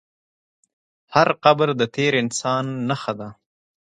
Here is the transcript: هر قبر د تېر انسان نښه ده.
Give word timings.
هر 1.15 1.29
قبر 1.43 1.67
د 1.79 1.81
تېر 1.95 2.13
انسان 2.23 2.65
نښه 2.87 3.13
ده. 3.19 3.29